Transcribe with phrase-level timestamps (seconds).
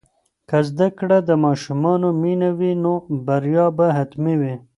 [0.49, 2.93] که زده کړه د ماشومانو مینه وي، نو
[3.27, 4.53] بریا به حتمي وي.